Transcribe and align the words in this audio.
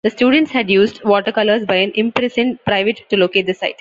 The 0.03 0.09
students 0.09 0.49
had 0.49 0.67
used 0.71 1.03
watercolors 1.03 1.63
by 1.63 1.75
an 1.75 1.91
imprisoned 1.93 2.57
private 2.65 3.07
to 3.11 3.17
locate 3.17 3.45
the 3.45 3.53
site. 3.53 3.69